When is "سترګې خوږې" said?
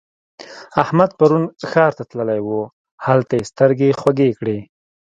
3.51-4.29